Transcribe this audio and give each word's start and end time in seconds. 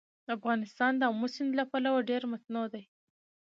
افغانستان 0.35 0.91
د 0.97 1.01
آمو 1.11 1.27
سیند 1.33 1.51
له 1.59 1.63
پلوه 1.71 1.99
ډېر 2.09 2.21
متنوع 2.31 2.67
دی. 2.73 2.83